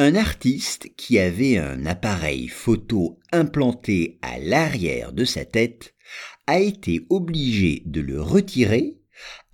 [0.00, 5.96] Un artiste qui avait un appareil photo implanté à l'arrière de sa tête
[6.46, 9.00] a été obligé de le retirer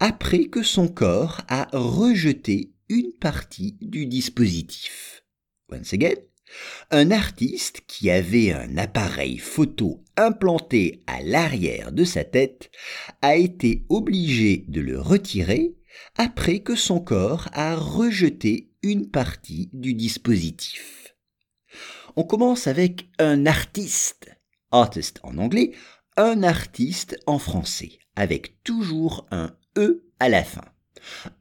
[0.01, 5.25] après que son corps a rejeté une partie du dispositif.
[5.73, 6.21] Once again,
[6.91, 12.71] un artiste qui avait un appareil photo implanté à l'arrière de sa tête
[13.23, 15.75] a été obligé de le retirer
[16.17, 21.17] après que son corps a rejeté une partie du dispositif.
[22.17, 24.31] On commence avec un artiste,
[24.71, 25.73] artist en anglais,
[26.17, 30.65] un artiste en français, avec toujours un E à la fin.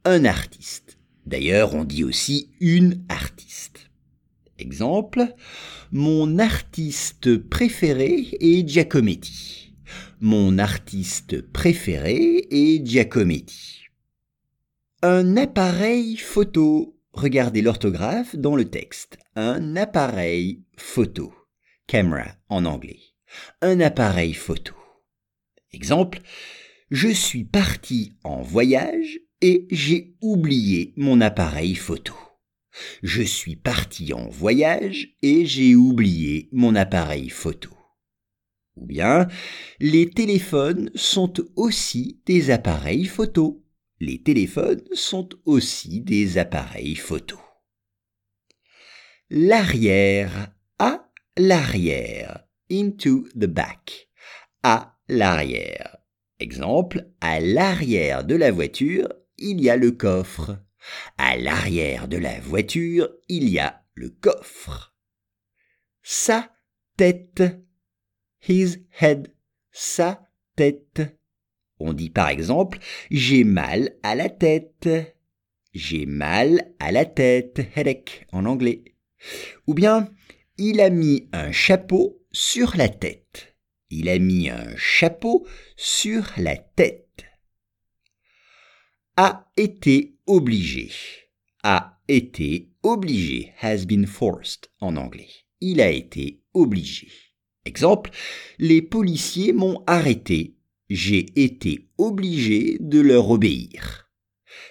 [0.04, 0.98] Un artiste.
[1.26, 3.90] D'ailleurs, on dit aussi une artiste.
[4.58, 5.34] Exemple,
[5.92, 9.74] mon artiste préféré est Giacometti.
[10.20, 13.84] Mon artiste préféré est Giacometti.
[15.02, 16.94] Un appareil photo.
[17.14, 19.18] Regardez l'orthographe dans le texte.
[19.36, 21.32] Un appareil photo.
[21.86, 23.00] Camera en anglais.
[23.62, 24.74] Un appareil photo.
[25.72, 26.20] Exemple,
[26.90, 32.14] je suis parti en voyage et j'ai oublié mon appareil photo.
[33.02, 37.70] Je suis parti en voyage et j'ai oublié mon appareil photo.
[38.76, 39.28] Ou bien,
[39.78, 43.63] les téléphones sont aussi des appareils photo.
[44.06, 47.40] Les téléphones sont aussi des appareils photo.
[49.30, 54.10] L'arrière, à l'arrière, into the back,
[54.62, 55.96] à l'arrière.
[56.38, 60.58] Exemple, à l'arrière de la voiture, il y a le coffre.
[61.16, 64.94] À l'arrière de la voiture, il y a le coffre.
[66.02, 66.54] Sa
[66.98, 67.42] tête.
[68.46, 69.34] His head.
[69.72, 71.00] Sa tête.
[71.78, 72.78] On dit par exemple
[73.10, 74.88] j'ai mal à la tête.
[75.72, 78.84] J'ai mal à la tête, headache en anglais.
[79.66, 80.08] Ou bien
[80.56, 83.56] il a mis un chapeau sur la tête.
[83.90, 85.46] Il a mis un chapeau
[85.76, 87.24] sur la tête.
[89.16, 90.90] A été obligé.
[91.62, 93.52] A été obligé.
[93.60, 95.30] Has been forced en anglais.
[95.60, 97.08] Il a été obligé.
[97.64, 98.10] Exemple,
[98.58, 100.53] les policiers m'ont arrêté
[100.88, 104.10] j'ai été obligé de leur obéir.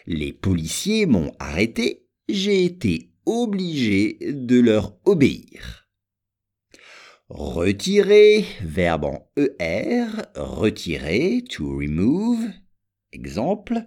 [0.06, 5.88] Les policiers m'ont arrêté, j'ai été obligé de leur obéir.
[7.30, 12.48] Retirer, verbe en ER, retirer, to remove.
[13.12, 13.86] Exemple,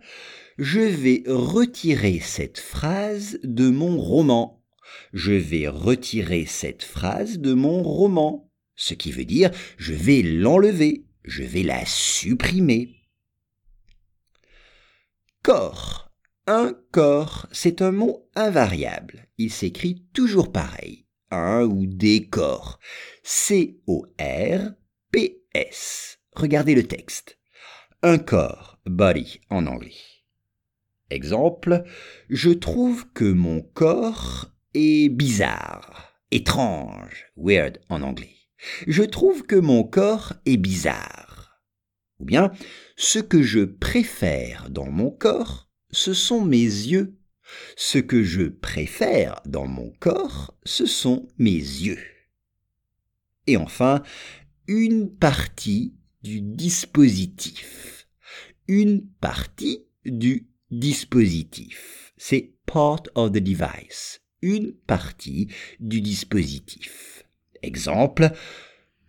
[0.59, 4.65] je vais retirer cette phrase de mon roman.
[5.13, 8.51] Je vais retirer cette phrase de mon roman.
[8.75, 12.95] Ce qui veut dire je vais l'enlever je vais la supprimer.
[15.43, 16.11] Corps.
[16.47, 19.27] Un corps, c'est un mot invariable.
[19.37, 21.07] Il s'écrit toujours pareil.
[21.31, 22.79] Un ou des corps.
[23.25, 23.79] C-O-R-P-S.
[26.33, 27.39] Regardez le texte.
[28.03, 29.97] Un corps, body en anglais.
[31.11, 31.85] Exemple,
[32.29, 38.37] je trouve que mon corps est bizarre, étrange, weird en anglais.
[38.87, 41.63] Je trouve que mon corps est bizarre.
[42.19, 42.53] Ou bien,
[42.97, 47.17] ce que je préfère dans mon corps, ce sont mes yeux.
[47.77, 52.03] Ce que je préfère dans mon corps, ce sont mes yeux.
[53.47, 54.03] Et enfin,
[54.67, 58.09] une partie du dispositif.
[58.67, 62.13] Une partie du dispositif.
[62.17, 64.21] C'est part of the device.
[64.43, 65.49] Une partie
[65.79, 67.25] du dispositif.
[67.63, 68.31] Exemple,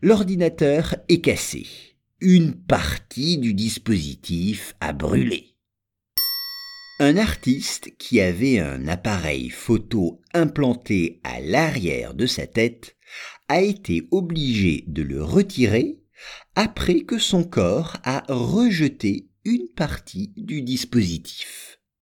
[0.02, 1.66] l'ordinateur est cassé.
[2.20, 5.56] Une partie du dispositif a brûlé.
[7.00, 12.96] Un artiste qui avait un appareil photo implanté à l'arrière de sa tête
[13.50, 16.00] a été obligé de le retirer
[16.56, 21.77] après que son corps a rejeté une partie du dispositif.